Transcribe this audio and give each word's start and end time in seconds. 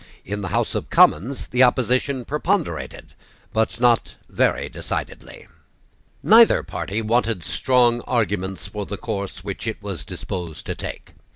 In 0.25 0.41
the 0.41 0.47
House 0.47 0.73
of 0.73 0.89
Commons 0.89 1.45
the 1.45 1.61
opposition 1.61 2.25
preponderated, 2.25 3.13
but 3.53 3.79
not 3.79 4.15
very 4.27 4.67
decidedly. 4.67 5.45
Neither 6.23 6.63
party 6.63 7.03
wanted 7.03 7.43
strong 7.43 8.01
arguments 8.07 8.67
for 8.69 8.87
the 8.87 8.97
course 8.97 9.43
which 9.43 9.67
it 9.67 9.77
was 9.79 10.03
disposed 10.03 10.65
to 10.65 10.73
take. 10.73 11.13